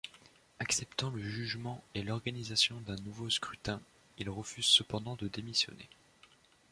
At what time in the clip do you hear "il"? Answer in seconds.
4.17-4.31